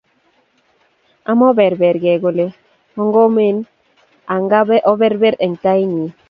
Amoberbergei 1.33 2.15
kole 2.23 2.47
ongomen 3.05 3.57
angaa 4.35 4.63
oberber 4.95 5.33
eng 5.47 5.55
tainyi 5.63 6.07